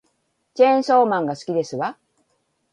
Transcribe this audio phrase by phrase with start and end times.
[0.55, 1.95] チェーンソーマンが好きですわ